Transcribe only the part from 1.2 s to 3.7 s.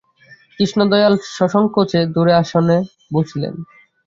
সসংকোচে দূরে আসনে বসিলেন।